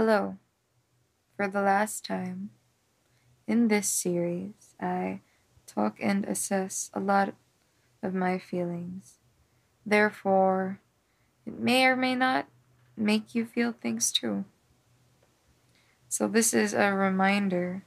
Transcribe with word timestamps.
Hello. 0.00 0.38
For 1.36 1.46
the 1.46 1.60
last 1.60 2.06
time, 2.06 2.48
in 3.46 3.68
this 3.68 3.86
series, 3.86 4.72
I 4.80 5.20
talk 5.66 5.98
and 6.00 6.24
assess 6.24 6.90
a 6.94 7.00
lot 7.00 7.34
of 8.02 8.14
my 8.14 8.38
feelings. 8.38 9.16
Therefore, 9.84 10.80
it 11.44 11.58
may 11.58 11.84
or 11.84 11.96
may 11.96 12.14
not 12.14 12.46
make 12.96 13.34
you 13.34 13.44
feel 13.44 13.72
things 13.72 14.10
too. 14.10 14.46
So, 16.08 16.26
this 16.26 16.54
is 16.54 16.72
a 16.72 16.94
reminder 16.94 17.82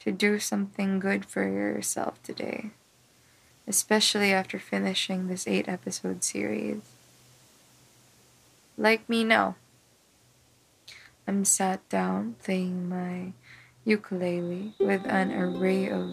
to 0.00 0.12
do 0.12 0.38
something 0.38 0.98
good 0.98 1.24
for 1.24 1.48
yourself 1.48 2.22
today, 2.22 2.72
especially 3.66 4.30
after 4.30 4.58
finishing 4.58 5.26
this 5.26 5.48
eight 5.48 5.70
episode 5.70 6.22
series. 6.22 6.82
Like 8.76 9.08
me 9.08 9.24
now. 9.24 9.56
I'm 11.28 11.44
sat 11.44 11.88
down 11.88 12.36
playing 12.42 12.88
my 12.88 13.32
ukulele 13.84 14.74
with 14.78 15.04
an 15.06 15.32
array 15.32 15.90
of 15.90 16.10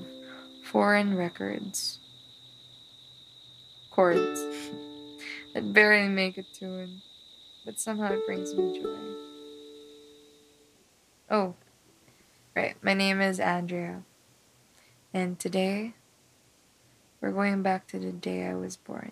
foreign 0.63 1.15
records. 1.15 1.99
Chords 3.91 4.41
that 5.53 5.71
barely 5.71 6.09
make 6.09 6.39
a 6.39 6.43
tune, 6.43 7.03
but 7.63 7.79
somehow 7.79 8.13
it 8.13 8.25
brings 8.25 8.55
me 8.55 8.81
joy. 8.81 8.89
Oh, 11.29 11.53
right, 12.55 12.75
my 12.81 12.95
name 12.95 13.21
is 13.21 13.39
Andrea, 13.39 14.01
and 15.13 15.37
today 15.37 15.93
we're 17.21 17.31
going 17.31 17.61
back 17.61 17.85
to 17.89 17.99
the 17.99 18.11
day 18.11 18.47
I 18.47 18.55
was 18.55 18.77
born. 18.77 19.11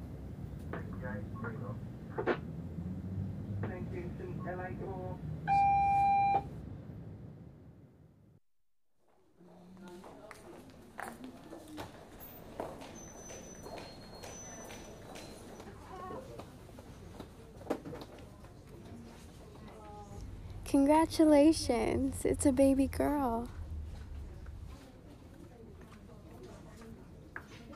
Congratulations, 20.71 22.23
it's 22.23 22.45
a 22.45 22.51
baby 22.53 22.87
girl. 22.87 23.45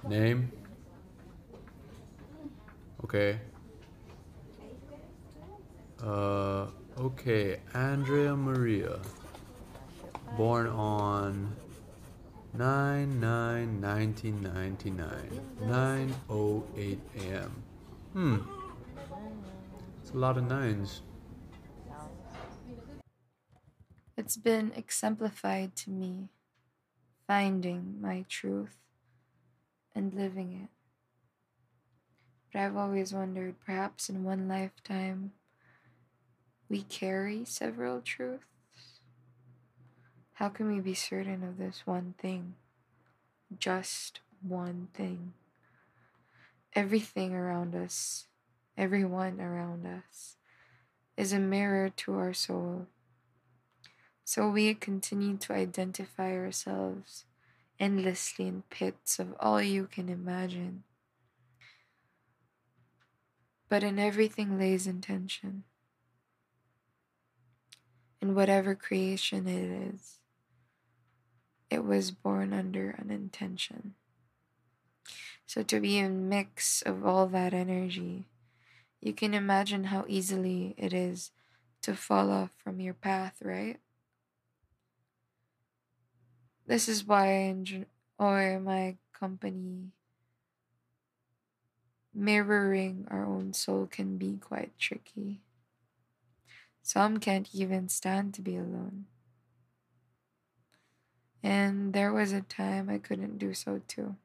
Name? 0.08 0.50
Okay. 3.04 3.38
Uh, 6.02 6.68
okay, 6.98 7.60
Andrea 7.74 8.34
Maria. 8.34 9.02
Born 10.38 10.68
on 10.68 11.54
9 12.54 13.20
9 13.20 13.82
1999, 13.82 15.42
9 15.68 16.16
a.m. 16.78 17.64
Hmm. 18.14 18.38
It's 20.02 20.12
a 20.12 20.18
lot 20.18 20.38
of 20.38 20.48
nines. 20.48 21.02
It's 24.18 24.38
been 24.38 24.72
exemplified 24.76 25.76
to 25.78 25.90
me 25.90 26.30
finding 27.28 28.00
my 28.00 28.24
truth 28.30 28.78
and 29.94 30.14
living 30.14 30.54
it. 30.54 30.70
But 32.52 32.62
I've 32.62 32.78
always 32.78 33.14
wondered 33.14 33.56
perhaps 33.66 34.10
in 34.10 34.24
one 34.24 34.48
lifetime 34.48 35.34
we 36.70 36.84
carry 36.84 37.44
several 37.44 38.00
truths. 38.00 38.46
How 40.34 40.48
can 40.50 40.68
we 40.68 40.80
be 40.80 40.94
certain 40.94 41.44
of 41.44 41.58
this 41.58 41.82
one 41.86 42.14
thing? 42.18 42.56
Just 43.60 44.22
one 44.42 44.88
thing. 44.94 45.34
Everything 46.74 47.34
around 47.34 47.76
us, 47.76 48.28
everyone 48.78 49.42
around 49.42 49.86
us, 49.86 50.38
is 51.18 51.34
a 51.34 51.40
mirror 51.40 51.90
to 51.90 52.14
our 52.16 52.34
soul. 52.34 52.88
So 54.28 54.50
we 54.50 54.74
continue 54.74 55.38
to 55.38 55.54
identify 55.54 56.36
ourselves 56.36 57.26
endlessly 57.80 58.48
in 58.48 58.64
pits 58.72 59.20
of 59.20 59.36
all 59.40 59.62
you 59.62 59.86
can 59.86 60.10
imagine. 60.10 60.84
But 63.70 63.84
in 63.84 64.00
everything 64.00 64.58
lays 64.58 64.88
intention. 64.88 65.64
In 68.20 68.34
whatever 68.34 68.74
creation 68.74 69.48
it 69.48 69.94
is, 69.94 70.16
it 71.70 71.86
was 71.86 72.10
born 72.10 72.52
under 72.52 72.96
an 72.98 73.12
intention. 73.12 73.94
So 75.46 75.62
to 75.62 75.80
be 75.80 76.00
a 76.00 76.10
mix 76.10 76.82
of 76.82 77.06
all 77.06 77.28
that 77.28 77.54
energy, 77.54 78.26
you 79.00 79.14
can 79.14 79.36
imagine 79.36 79.86
how 79.86 80.04
easily 80.08 80.74
it 80.80 80.94
is 80.94 81.30
to 81.84 81.96
fall 81.96 82.32
off 82.32 82.50
from 82.64 82.80
your 82.80 82.96
path, 82.96 83.36
right? 83.44 83.80
This 86.68 86.90
is 86.90 87.06
why 87.06 87.28
enjoy 87.28 87.86
my 88.20 88.98
company. 89.14 89.92
Mirroring 92.14 93.08
our 93.12 93.26
own 93.26 93.54
soul 93.54 93.88
can 93.88 94.18
be 94.18 94.38
quite 94.38 94.78
tricky. 94.80 95.42
Some 96.82 97.20
can't 97.20 97.50
even 97.54 97.90
stand 97.90 98.34
to 98.36 98.42
be 98.42 98.56
alone. 98.56 99.06
And 101.44 101.94
there 101.94 102.12
was 102.12 102.32
a 102.32 102.42
time 102.42 102.90
I 102.90 102.98
couldn't 102.98 103.38
do 103.38 103.54
so 103.54 103.82
too. 103.88 104.16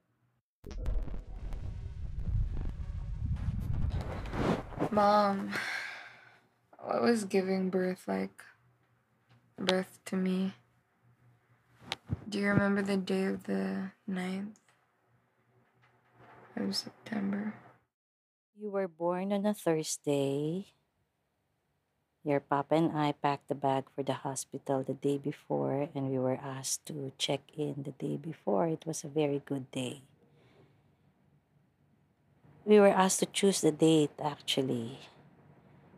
Mom, 4.91 5.53
what 6.79 7.03
was 7.03 7.25
giving 7.25 7.69
birth 7.71 8.05
like? 8.09 8.43
Birth 9.59 9.99
to 10.07 10.17
me. 10.17 10.55
Do 12.29 12.39
you 12.39 12.47
remember 12.49 12.83
the 12.83 12.97
day 12.97 13.25
of 13.27 13.45
the 13.45 13.91
9th 14.09 14.55
of 16.57 16.77
September? 16.77 17.55
You 18.55 18.71
were 18.71 18.87
born 18.87 19.33
on 19.33 19.47
a 19.47 19.55
Thursday. 19.55 20.67
Your 22.23 22.39
papa 22.39 22.75
and 22.77 22.93
I 22.93 23.13
packed 23.13 23.49
the 23.49 23.57
bag 23.57 23.89
for 23.97 24.05
the 24.05 24.13
hospital 24.13 24.85
the 24.85 24.95
day 24.95 25.17
before, 25.17 25.89
and 25.95 26.11
we 26.13 26.19
were 26.19 26.37
asked 26.37 26.85
to 26.87 27.11
check 27.17 27.41
in 27.57 27.83
the 27.83 27.97
day 27.97 28.17
before. 28.21 28.69
It 28.69 28.85
was 28.85 29.03
a 29.03 29.09
very 29.09 29.41
good 29.41 29.71
day. 29.73 30.03
We 32.65 32.79
were 32.79 32.93
asked 32.93 33.21
to 33.21 33.27
choose 33.27 33.63
the 33.63 33.73
date 33.73 34.13
actually, 34.23 35.01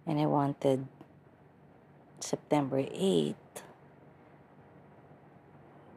and 0.06 0.20
I 0.20 0.26
wanted 0.26 0.86
September 2.20 2.80
8th. 2.80 3.41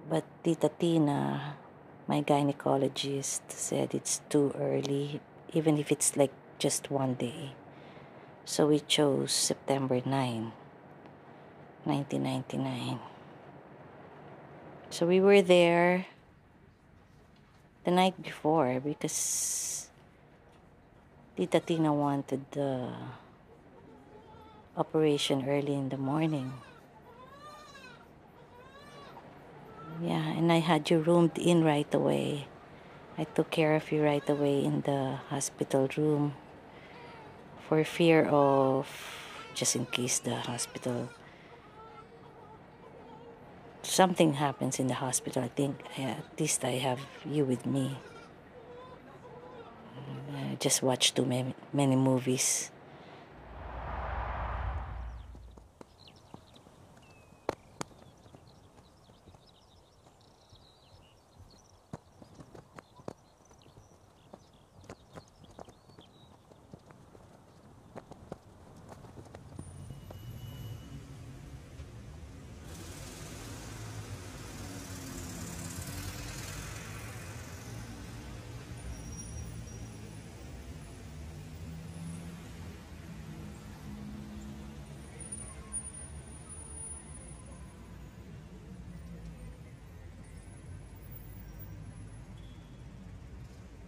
But 0.07 0.23
Tita 0.43 0.69
Tina, 0.69 1.57
my 2.05 2.21
gynecologist, 2.21 3.49
said 3.49 3.95
it's 3.95 4.21
too 4.29 4.53
early, 4.53 5.19
even 5.51 5.79
if 5.79 5.91
it's 5.91 6.15
like 6.15 6.29
just 6.59 6.91
one 6.91 7.15
day. 7.15 7.57
So 8.45 8.67
we 8.67 8.81
chose 8.85 9.33
September 9.33 10.05
9, 10.05 10.53
1999. 11.85 12.99
So 14.91 15.07
we 15.07 15.19
were 15.19 15.41
there 15.41 16.05
the 17.83 17.89
night 17.89 18.21
before 18.21 18.79
because 18.79 19.89
Tita 21.35 21.59
Tina 21.59 21.91
wanted 21.91 22.45
the 22.51 22.93
operation 24.77 25.49
early 25.49 25.73
in 25.73 25.89
the 25.89 25.97
morning. 25.97 26.53
Yeah, 30.01 30.27
and 30.37 30.51
I 30.51 30.59
had 30.59 30.89
you 30.89 30.99
roomed 30.99 31.37
in 31.37 31.63
right 31.63 31.91
away. 31.93 32.47
I 33.17 33.23
took 33.23 33.49
care 33.49 33.75
of 33.75 33.91
you 33.91 34.03
right 34.03 34.27
away 34.29 34.63
in 34.63 34.81
the 34.81 35.19
hospital 35.29 35.87
room 35.95 36.33
for 37.67 37.83
fear 37.83 38.25
of 38.25 38.87
just 39.53 39.75
in 39.75 39.85
case 39.85 40.19
the 40.19 40.35
hospital 40.35 41.09
something 43.85 44.33
happens 44.33 44.79
in 44.79 44.87
the 44.87 44.95
hospital. 44.95 45.43
I 45.43 45.47
think 45.47 45.83
at 45.97 46.39
least 46.39 46.65
I 46.65 46.81
have 46.81 46.99
you 47.25 47.45
with 47.45 47.65
me. 47.65 47.97
I 50.35 50.55
just 50.59 50.83
watched 50.83 51.15
too 51.15 51.25
many, 51.25 51.55
many 51.71 51.95
movies. 51.95 52.71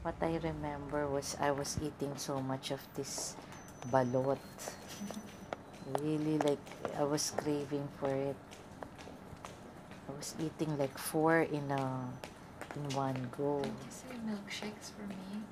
What 0.07 0.23
I 0.23 0.39
remember 0.39 1.03
was 1.03 1.35
I 1.35 1.51
was 1.51 1.75
eating 1.83 2.15
so 2.15 2.39
much 2.39 2.71
of 2.71 2.79
this 2.95 3.35
balot. 3.91 4.39
Really, 5.99 6.39
like, 6.39 6.63
I 6.95 7.03
was 7.03 7.35
craving 7.35 7.91
for 7.99 8.07
it. 8.07 8.39
I 10.07 10.11
was 10.15 10.31
eating 10.39 10.79
like 10.79 10.95
four 10.95 11.43
in 11.43 11.67
a 11.75 12.07
in 12.79 12.87
one 12.95 13.19
go. 13.35 13.59
You 13.59 13.91
say 13.91 14.15
milkshakes 14.23 14.95
for 14.95 15.03
me? 15.11 15.43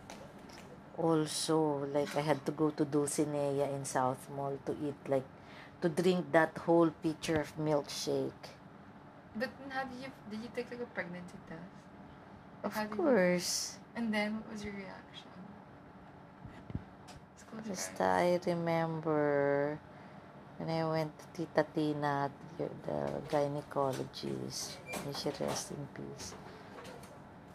Also, 0.96 1.84
like 1.92 2.16
I 2.16 2.24
had 2.24 2.40
to 2.48 2.56
go 2.56 2.72
to 2.80 2.88
Dulcinea 2.88 3.68
in 3.76 3.84
South 3.84 4.24
Mall 4.32 4.56
to 4.72 4.72
eat 4.80 4.96
like 5.12 5.28
to 5.84 5.92
drink 5.92 6.32
that 6.32 6.56
whole 6.64 6.96
pitcher 7.04 7.44
of 7.44 7.52
milkshake. 7.60 8.56
But 9.36 9.52
how 9.68 9.84
did 9.84 10.00
you 10.00 10.12
did 10.32 10.40
you 10.48 10.52
take 10.56 10.72
like 10.72 10.80
a 10.80 10.88
pregnancy 10.96 11.44
test? 11.44 11.76
Of 12.64 12.72
course. 12.96 13.84
And 13.96 14.14
then 14.14 14.36
what 14.36 14.52
was 14.52 14.64
your 14.64 14.74
reaction? 14.74 15.32
Just. 17.66 18.00
I 18.02 18.38
remember 18.46 19.80
when 20.58 20.70
I 20.70 20.84
went 20.84 21.12
to 21.18 21.26
Tita 21.34 21.66
Tina, 21.74 22.30
the, 22.58 22.68
the 22.86 23.00
gynecologist, 23.32 24.76
may 25.06 25.14
she 25.16 25.32
rest 25.40 25.72
in 25.72 25.88
peace. 25.96 26.36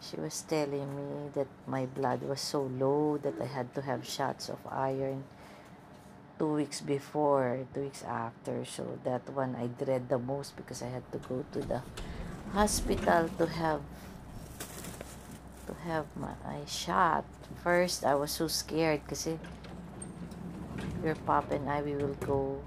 She 0.01 0.17
was 0.17 0.41
telling 0.41 0.89
me 0.97 1.29
that 1.35 1.47
my 1.67 1.85
blood 1.85 2.23
was 2.23 2.41
so 2.41 2.63
low 2.63 3.19
that 3.21 3.35
I 3.39 3.45
had 3.45 3.73
to 3.75 3.81
have 3.83 4.03
shots 4.03 4.49
of 4.49 4.57
iron 4.67 5.23
two 6.39 6.53
weeks 6.53 6.81
before, 6.81 7.59
two 7.75 7.81
weeks 7.81 8.03
after. 8.03 8.65
So 8.65 8.97
that 9.03 9.29
one 9.29 9.55
I 9.55 9.67
dread 9.67 10.09
the 10.09 10.17
most 10.17 10.57
because 10.57 10.81
I 10.81 10.87
had 10.87 11.05
to 11.11 11.19
go 11.19 11.45
to 11.53 11.59
the 11.61 11.81
hospital 12.51 13.29
to 13.37 13.45
have 13.45 13.81
to 15.71 15.79
have 15.87 16.05
my 16.19 16.35
shot. 16.67 17.23
First, 17.63 18.03
I 18.03 18.15
was 18.15 18.31
so 18.31 18.51
scared 18.51 19.07
kasi 19.07 19.39
your 20.99 21.15
pop 21.23 21.51
and 21.51 21.71
I 21.71 21.81
we 21.81 21.95
will 21.95 22.19
go. 22.19 22.59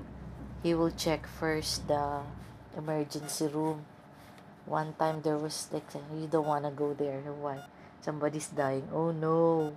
He 0.64 0.72
will 0.72 0.90
check 0.90 1.28
first 1.28 1.84
the 1.86 2.24
emergency 2.72 3.46
room. 3.52 3.84
One 4.64 4.96
time 4.96 5.20
there 5.20 5.36
was 5.36 5.68
like 5.68 5.84
you 6.16 6.24
don't 6.24 6.48
wanna 6.48 6.72
go 6.72 6.96
there. 6.96 7.20
Why? 7.20 7.60
Somebody's 8.00 8.48
dying. 8.48 8.88
Oh 8.88 9.12
no. 9.12 9.76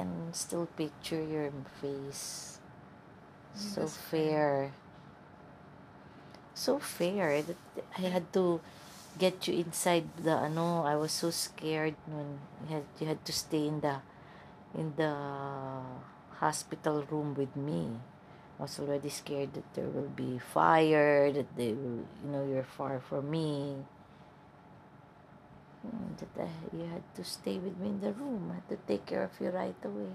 Can 0.00 0.32
still 0.32 0.64
picture 0.80 1.20
your 1.20 1.52
face. 1.84 2.56
Mm, 3.52 3.60
so 3.60 3.84
fair. 3.84 4.72
So 6.56 6.80
fair. 6.80 7.44
that 7.44 7.60
I 8.00 8.08
had 8.08 8.32
to 8.32 8.64
get 9.20 9.44
you 9.44 9.60
inside 9.60 10.08
the 10.16 10.32
ano, 10.32 10.88
I 10.88 10.96
was 10.96 11.12
so 11.12 11.28
scared 11.28 12.00
when 12.08 12.40
you 12.64 12.80
had 12.80 12.86
you 12.96 13.04
had 13.12 13.20
to 13.28 13.32
stay 13.36 13.68
in 13.68 13.84
the 13.84 14.00
in 14.72 14.96
the 14.96 15.12
hospital 16.40 17.04
room 17.12 17.36
with 17.36 17.52
me. 17.52 18.00
I 18.56 18.64
was 18.64 18.80
already 18.80 19.12
scared 19.12 19.52
that 19.52 19.68
there 19.76 19.88
will 19.92 20.12
be 20.16 20.40
fire, 20.40 21.28
that 21.32 21.48
they 21.60 21.76
will 21.76 22.08
you 22.24 22.28
know, 22.32 22.44
you're 22.48 22.64
far 22.64 23.00
from 23.04 23.28
me. 23.28 23.84
Mm, 25.86 26.16
That 26.18 26.44
I, 26.44 26.48
you 26.76 26.84
had 26.84 27.02
to 27.16 27.24
stay 27.24 27.58
with 27.58 27.76
me 27.78 27.88
in 27.88 28.00
the 28.00 28.12
room. 28.12 28.50
I 28.52 28.54
had 28.56 28.68
to 28.68 28.76
take 28.86 29.06
care 29.06 29.24
of 29.24 29.32
you 29.40 29.48
right 29.50 29.74
away. 29.84 30.12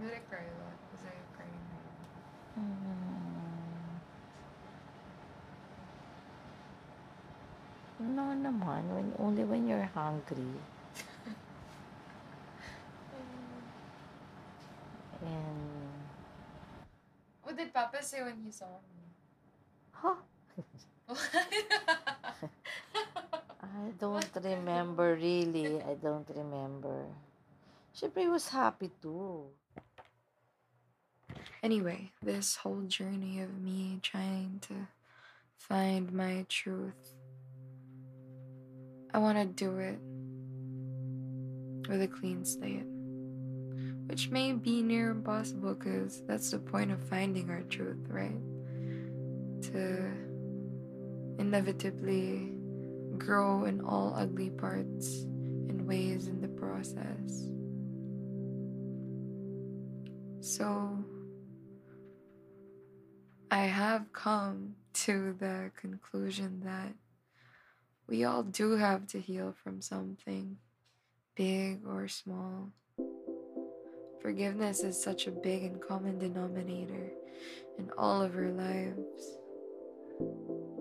Did 0.00 0.12
I 0.14 0.20
cry 0.30 0.40
a 0.46 0.54
lot? 0.62 0.76
Was 0.94 1.04
I 1.06 1.14
crying? 1.36 1.66
Mm. 2.58 2.70
No 8.16 8.32
naman, 8.32 8.82
when, 8.94 9.12
only 9.18 9.44
when 9.44 9.66
you're 9.68 9.90
hungry. 9.94 10.54
And, 15.22 16.00
What 17.42 17.56
did 17.56 17.72
Papa 17.74 18.02
say 18.02 18.22
when 18.22 18.40
he 18.44 18.50
saw 18.50 18.66
me? 18.66 19.04
huh? 19.92 20.14
I 23.76 23.90
don't 23.98 24.30
remember 24.42 25.14
really. 25.14 25.82
I 25.82 25.94
don't 25.94 26.28
remember. 26.28 27.06
Siyempre, 27.94 28.22
he 28.22 28.28
was 28.28 28.48
happy 28.48 28.90
too. 29.02 29.46
Anyway, 31.62 32.10
this 32.22 32.56
whole 32.56 32.82
journey 32.82 33.40
of 33.40 33.60
me 33.60 33.98
trying 34.02 34.60
to 34.62 34.88
find 35.58 36.12
my 36.12 36.46
truth, 36.48 37.14
I 39.12 39.18
want 39.18 39.38
to 39.38 39.44
do 39.44 39.78
it 39.78 39.98
with 41.88 42.02
a 42.02 42.08
clean 42.08 42.44
slate. 42.44 42.86
Which 44.06 44.30
may 44.30 44.52
be 44.52 44.82
near 44.82 45.10
impossible 45.10 45.74
because 45.74 46.22
that's 46.26 46.50
the 46.50 46.58
point 46.58 46.90
of 46.90 47.00
finding 47.00 47.50
our 47.50 47.62
truth, 47.62 48.06
right? 48.08 48.40
To 49.70 50.10
inevitably 51.38 52.59
grow 53.20 53.64
in 53.64 53.80
all 53.82 54.14
ugly 54.16 54.50
parts 54.50 55.22
and 55.68 55.86
ways 55.86 56.26
in 56.26 56.40
the 56.40 56.48
process. 56.48 57.44
So, 60.40 61.04
I 63.50 63.64
have 63.64 64.12
come 64.12 64.74
to 64.94 65.36
the 65.38 65.70
conclusion 65.76 66.62
that 66.64 66.94
we 68.08 68.24
all 68.24 68.42
do 68.42 68.72
have 68.72 69.06
to 69.08 69.20
heal 69.20 69.54
from 69.62 69.80
something, 69.80 70.56
big 71.36 71.86
or 71.86 72.08
small. 72.08 72.70
Forgiveness 74.20 74.82
is 74.82 75.00
such 75.00 75.26
a 75.26 75.30
big 75.30 75.62
and 75.62 75.80
common 75.80 76.18
denominator 76.18 77.12
in 77.78 77.90
all 77.96 78.22
of 78.22 78.34
our 78.34 78.50
lives. 78.50 80.79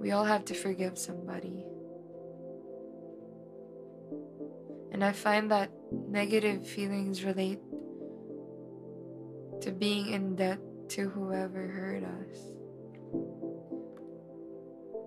We 0.00 0.12
all 0.12 0.24
have 0.24 0.46
to 0.46 0.54
forgive 0.54 0.96
somebody. 0.96 1.62
And 4.92 5.04
I 5.04 5.12
find 5.12 5.50
that 5.50 5.70
negative 5.92 6.66
feelings 6.66 7.22
relate 7.22 7.60
to 9.60 9.70
being 9.70 10.08
in 10.08 10.36
debt 10.36 10.58
to 10.90 11.10
whoever 11.10 11.68
hurt 11.68 12.02
us. 12.02 12.38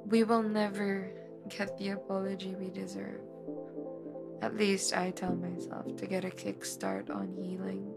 We 0.05 0.23
will 0.23 0.43
never 0.43 1.11
get 1.49 1.75
the 1.79 1.89
apology 1.89 2.53
we 2.53 2.69
deserve. 2.69 3.21
At 4.43 4.55
least 4.55 4.95
I 4.95 5.09
tell 5.09 5.35
myself 5.35 5.95
to 5.97 6.05
get 6.05 6.23
a 6.23 6.29
kickstart 6.29 7.09
on 7.09 7.33
healing. 7.35 7.91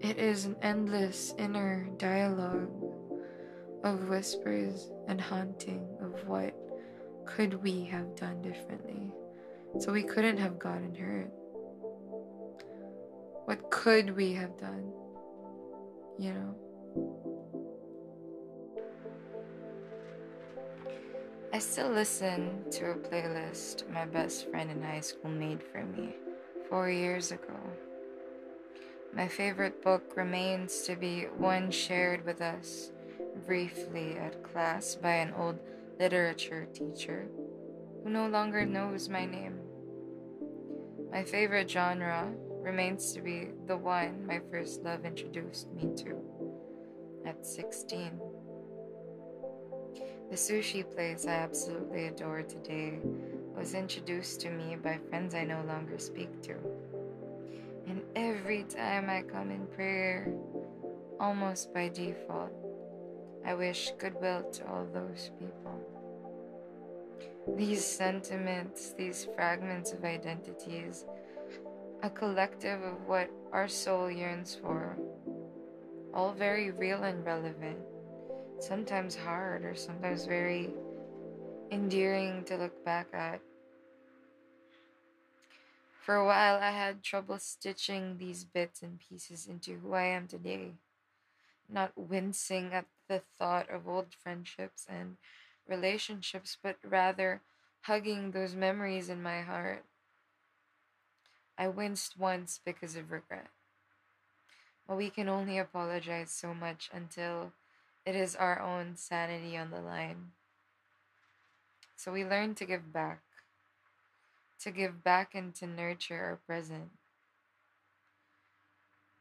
It 0.00 0.16
is 0.18 0.46
an 0.46 0.56
endless 0.62 1.34
inner 1.36 1.90
dialogue 1.98 2.85
of 3.86 4.08
whispers 4.08 4.90
and 5.06 5.20
haunting 5.20 5.86
of 6.00 6.26
what 6.26 6.52
could 7.24 7.62
we 7.62 7.84
have 7.84 8.16
done 8.16 8.42
differently 8.42 9.12
so 9.78 9.92
we 9.92 10.02
couldn't 10.02 10.38
have 10.38 10.58
gotten 10.58 10.92
hurt. 10.92 11.30
What 13.44 13.70
could 13.70 14.16
we 14.16 14.32
have 14.32 14.58
done? 14.58 14.90
You 16.18 16.32
know? 16.32 16.54
I 21.52 21.60
still 21.60 21.90
listen 21.90 22.64
to 22.72 22.90
a 22.90 22.94
playlist 22.96 23.88
my 23.92 24.04
best 24.04 24.50
friend 24.50 24.68
in 24.68 24.82
high 24.82 25.00
school 25.00 25.30
made 25.30 25.62
for 25.62 25.84
me 25.84 26.16
four 26.68 26.90
years 26.90 27.30
ago. 27.30 27.56
My 29.14 29.28
favorite 29.28 29.80
book 29.80 30.16
remains 30.16 30.82
to 30.82 30.96
be 30.96 31.26
one 31.38 31.70
shared 31.70 32.24
with 32.24 32.42
us 32.42 32.90
briefly 33.44 34.16
at 34.18 34.42
class 34.42 34.94
by 34.94 35.12
an 35.12 35.34
old 35.36 35.58
literature 35.98 36.66
teacher 36.72 37.28
who 38.02 38.10
no 38.10 38.28
longer 38.28 38.64
knows 38.64 39.08
my 39.08 39.24
name. 39.24 39.58
My 41.10 41.24
favorite 41.24 41.70
genre 41.70 42.32
remains 42.60 43.12
to 43.12 43.20
be 43.20 43.48
the 43.66 43.76
one 43.76 44.26
my 44.26 44.40
first 44.50 44.82
love 44.82 45.04
introduced 45.04 45.72
me 45.72 45.90
to 45.96 46.20
at 47.24 47.44
16. 47.44 48.20
The 50.30 50.36
sushi 50.36 50.82
place 50.94 51.26
I 51.26 51.34
absolutely 51.34 52.06
adore 52.06 52.42
today 52.42 52.98
was 53.56 53.74
introduced 53.74 54.40
to 54.40 54.50
me 54.50 54.76
by 54.76 54.98
friends 55.08 55.34
I 55.34 55.44
no 55.44 55.62
longer 55.66 55.98
speak 55.98 56.42
to. 56.42 56.56
And 57.86 58.02
every 58.16 58.64
time 58.64 59.08
I 59.08 59.22
come 59.22 59.50
in 59.50 59.66
prayer, 59.68 60.28
almost 61.20 61.72
by 61.72 61.88
default, 61.88 62.52
I 63.46 63.54
wish 63.54 63.92
goodwill 63.98 64.42
to 64.50 64.68
all 64.68 64.86
those 64.92 65.30
people. 65.38 65.80
These 67.56 67.84
sentiments, 67.84 68.92
these 68.92 69.28
fragments 69.36 69.92
of 69.92 70.04
identities, 70.04 71.04
a 72.02 72.10
collective 72.10 72.82
of 72.82 73.06
what 73.06 73.30
our 73.52 73.68
soul 73.68 74.10
yearns 74.10 74.56
for, 74.60 74.96
all 76.12 76.32
very 76.32 76.72
real 76.72 77.04
and 77.04 77.24
relevant 77.24 77.78
sometimes 78.58 79.14
hard 79.14 79.64
or 79.64 79.76
sometimes 79.76 80.24
very 80.26 80.70
endearing 81.70 82.42
to 82.44 82.56
look 82.56 82.84
back 82.84 83.06
at. 83.12 83.40
For 86.02 86.16
a 86.16 86.26
while, 86.26 86.56
I 86.56 86.70
had 86.70 87.02
trouble 87.02 87.38
stitching 87.38 88.16
these 88.18 88.44
bits 88.44 88.82
and 88.82 88.98
pieces 88.98 89.46
into 89.46 89.74
who 89.74 89.92
I 89.92 90.04
am 90.04 90.26
today, 90.26 90.72
not 91.68 91.92
wincing 91.96 92.72
at 92.72 92.86
the 93.08 93.20
thought 93.38 93.68
of 93.70 93.88
old 93.88 94.14
friendships 94.14 94.86
and 94.88 95.16
relationships, 95.68 96.56
but 96.62 96.76
rather 96.84 97.42
hugging 97.82 98.30
those 98.30 98.54
memories 98.54 99.08
in 99.08 99.22
my 99.22 99.42
heart. 99.42 99.84
I 101.58 101.68
winced 101.68 102.18
once 102.18 102.60
because 102.64 102.96
of 102.96 103.10
regret. 103.10 103.48
But 104.86 104.96
we 104.96 105.10
can 105.10 105.28
only 105.28 105.58
apologize 105.58 106.30
so 106.30 106.54
much 106.54 106.90
until 106.92 107.52
it 108.04 108.14
is 108.14 108.36
our 108.36 108.60
own 108.60 108.96
sanity 108.96 109.56
on 109.56 109.70
the 109.70 109.80
line. 109.80 110.32
So 111.96 112.12
we 112.12 112.24
learn 112.24 112.54
to 112.56 112.66
give 112.66 112.92
back, 112.92 113.22
to 114.60 114.70
give 114.70 115.02
back 115.02 115.34
and 115.34 115.54
to 115.56 115.66
nurture 115.66 116.22
our 116.22 116.36
present. 116.46 116.90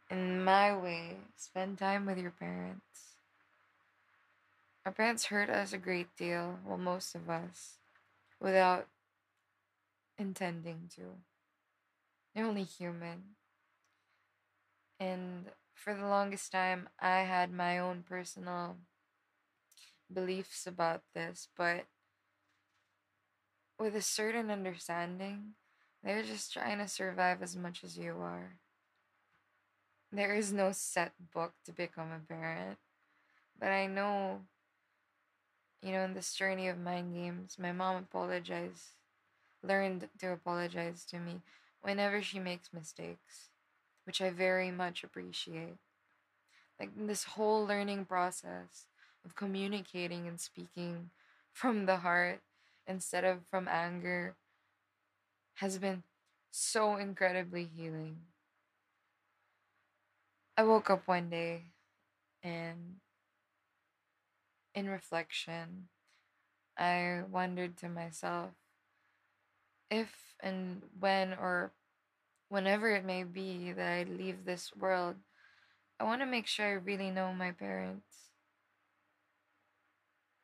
In 0.10 0.44
my 0.44 0.76
way, 0.76 1.18
spend 1.36 1.80
time 1.80 2.06
with 2.06 2.20
your 2.20 2.32
parents. 2.32 3.18
Our 4.86 4.92
parents 4.92 5.26
hurt 5.26 5.50
us 5.50 5.74
a 5.74 5.80
great 5.80 6.16
deal, 6.16 6.60
well, 6.64 6.78
most 6.78 7.16
of 7.16 7.28
us, 7.28 7.80
without 8.40 8.88
intending 10.18 10.90
to. 10.96 11.02
They're 12.34 12.46
only 12.46 12.64
human. 12.64 13.36
And 15.00 15.46
for 15.74 15.96
the 15.96 16.06
longest 16.08 16.52
time, 16.52 16.88
I 17.00 17.22
had 17.22 17.52
my 17.52 17.80
own 17.80 18.04
personal 18.08 18.78
beliefs 20.14 20.68
about 20.68 21.02
this, 21.16 21.48
but 21.58 21.86
with 23.80 23.96
a 23.96 24.02
certain 24.02 24.52
understanding, 24.52 25.56
they're 26.04 26.24
just 26.24 26.54
trying 26.54 26.78
to 26.78 26.88
survive 26.88 27.42
as 27.42 27.56
much 27.56 27.84
as 27.84 27.98
you 27.98 28.18
are. 28.22 28.60
There 30.16 30.34
is 30.34 30.54
no 30.54 30.72
set 30.72 31.12
book 31.34 31.52
to 31.66 31.74
become 31.74 32.12
a 32.12 32.20
parent, 32.20 32.78
but 33.60 33.70
I 33.70 33.86
know, 33.86 34.44
you 35.82 35.92
know, 35.92 36.06
in 36.06 36.14
this 36.14 36.34
journey 36.34 36.70
of 36.70 36.80
mind 36.80 37.14
games, 37.14 37.58
my 37.60 37.74
mom 37.74 37.98
apologized, 37.98 38.96
learned 39.62 40.08
to 40.20 40.32
apologize 40.32 41.04
to 41.08 41.20
me 41.20 41.42
whenever 41.82 42.22
she 42.22 42.40
makes 42.40 42.72
mistakes 42.72 43.50
which 44.06 44.22
I 44.22 44.30
very 44.30 44.72
much 44.72 45.04
appreciate. 45.04 45.78
Like 46.80 46.92
this 46.96 47.24
whole 47.24 47.66
learning 47.66 48.06
process 48.06 48.88
of 49.26 49.36
communicating 49.36 50.28
and 50.28 50.40
speaking 50.40 51.10
from 51.52 51.86
the 51.86 51.98
heart 51.98 52.42
instead 52.88 53.24
of 53.24 53.40
from 53.50 53.68
anger 53.68 54.36
has 55.56 55.78
been 55.78 56.04
so 56.52 56.98
incredibly 56.98 57.68
healing. 57.76 58.18
I 60.58 60.64
woke 60.64 60.90
up 60.90 61.08
one 61.08 61.30
day 61.30 61.64
and 62.42 62.96
in 64.74 64.88
reflection, 64.88 65.90
I 66.78 67.24
wondered 67.30 67.78
to 67.78 67.90
myself 67.90 68.52
if 69.92 70.36
and 70.42 70.82
when 71.00 71.34
or 71.34 71.72
whenever 72.50 72.90
it 72.90 73.04
may 73.04 73.24
be 73.24 73.72
that 73.74 73.92
I 73.92 74.04
leave 74.04 74.46
this 74.46 74.72
world, 74.76 75.16
I 76.00 76.04
want 76.04 76.22
to 76.22 76.26
make 76.26 76.48
sure 76.48 76.66
I 76.66 76.72
really 76.72 77.12
know 77.12 77.34
my 77.34 77.52
parents. 77.52 78.30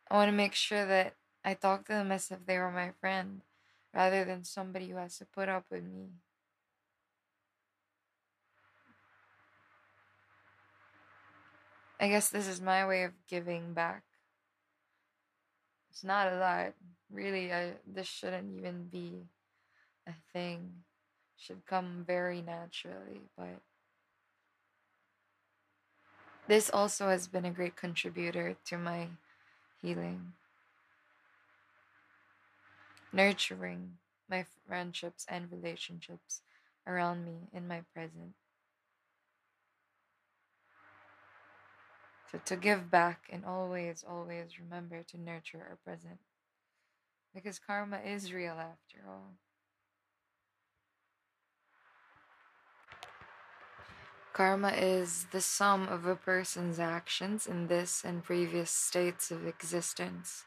I 0.09 0.15
want 0.15 0.27
to 0.27 0.35
make 0.35 0.55
sure 0.55 0.85
that 0.85 1.15
I 1.43 1.53
talk 1.53 1.85
to 1.85 1.93
them 1.93 2.11
as 2.11 2.31
if 2.31 2.45
they 2.45 2.57
were 2.57 2.71
my 2.71 2.91
friend 2.99 3.41
rather 3.93 4.25
than 4.25 4.43
somebody 4.43 4.89
who 4.89 4.97
has 4.97 5.17
to 5.19 5.25
put 5.25 5.47
up 5.49 5.65
with 5.71 5.83
me. 5.83 6.09
I 12.01 12.07
guess 12.07 12.29
this 12.29 12.47
is 12.47 12.59
my 12.59 12.87
way 12.87 13.03
of 13.03 13.11
giving 13.29 13.73
back. 13.73 14.01
It's 15.91 16.03
not 16.03 16.33
a 16.33 16.37
lot. 16.37 16.73
Really, 17.11 17.53
I, 17.53 17.73
this 17.85 18.07
shouldn't 18.07 18.57
even 18.57 18.87
be 18.91 19.27
a 20.07 20.13
thing 20.33 20.71
should 21.37 21.65
come 21.67 22.03
very 22.05 22.41
naturally, 22.41 23.21
but 23.37 23.61
this 26.47 26.71
also 26.71 27.09
has 27.09 27.27
been 27.27 27.45
a 27.45 27.51
great 27.51 27.75
contributor 27.75 28.55
to 28.65 28.77
my 28.77 29.09
healing. 29.81 30.33
Nurturing 33.13 33.97
my 34.27 34.45
friendships 34.67 35.25
and 35.29 35.51
relationships 35.51 36.41
around 36.87 37.25
me 37.25 37.49
in 37.53 37.67
my 37.67 37.81
present. 37.93 38.33
So 42.31 42.39
to 42.45 42.55
give 42.55 42.89
back 42.89 43.27
and 43.29 43.43
always, 43.43 44.05
always 44.07 44.57
remember 44.57 45.03
to 45.03 45.19
nurture 45.19 45.65
our 45.69 45.77
present. 45.83 46.19
Because 47.35 47.59
karma 47.59 47.99
is 47.99 48.33
real 48.33 48.53
after 48.53 48.99
all. 49.07 49.33
Karma 54.33 54.69
is 54.69 55.25
the 55.31 55.41
sum 55.41 55.89
of 55.89 56.05
a 56.05 56.15
person's 56.15 56.79
actions 56.79 57.45
in 57.45 57.67
this 57.67 58.01
and 58.05 58.23
previous 58.23 58.71
states 58.71 59.29
of 59.29 59.45
existence, 59.45 60.45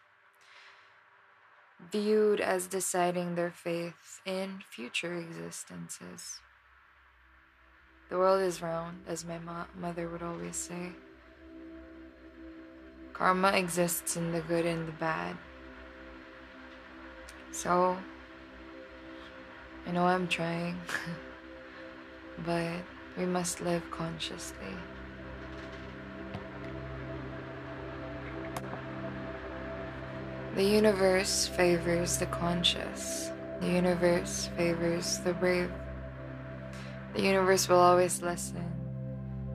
viewed 1.92 2.40
as 2.40 2.66
deciding 2.66 3.34
their 3.34 3.50
faith 3.50 4.20
in 4.24 4.62
future 4.70 5.14
existences. 5.14 6.40
The 8.08 8.16
world 8.16 8.40
is 8.42 8.62
round, 8.62 9.04
as 9.06 9.24
my 9.24 9.38
mo- 9.38 9.66
mother 9.78 10.08
would 10.08 10.22
always 10.22 10.56
say. 10.56 10.92
Karma 13.14 13.52
exists 13.52 14.16
in 14.16 14.32
the 14.32 14.40
good 14.40 14.66
and 14.66 14.88
the 14.88 14.92
bad. 14.92 15.36
So, 17.52 17.96
I 19.86 19.92
know 19.92 20.04
I'm 20.04 20.26
trying, 20.26 20.76
but 22.44 22.72
we 23.16 23.24
must 23.24 23.60
live 23.60 23.88
consciously. 23.92 24.74
The 30.56 30.64
universe 30.64 31.46
favors 31.46 32.16
the 32.16 32.26
conscious. 32.26 33.30
The 33.60 33.68
universe 33.68 34.50
favors 34.56 35.18
the 35.18 35.34
brave. 35.34 35.70
The 37.14 37.22
universe 37.22 37.68
will 37.68 37.78
always 37.78 38.22
listen 38.22 38.64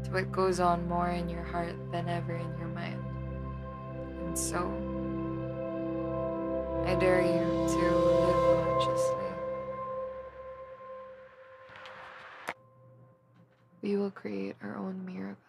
to 0.05 0.11
what 0.11 0.31
goes 0.31 0.61
on 0.61 0.87
more 0.87 1.09
in 1.09 1.27
your 1.27 1.43
heart 1.43 1.75
than 1.91 2.07
ever 2.07 2.35
in 2.35 2.57
your. 2.57 2.68
So. 4.39 4.59
I 6.85 6.95
dare 6.95 7.21
you 7.21 7.43
to 7.67 7.95
live 7.97 8.79
consciously. 8.79 9.15
We 13.81 13.97
will 13.97 14.11
create 14.11 14.55
our 14.63 14.77
own 14.77 15.05
miracles. 15.05 15.48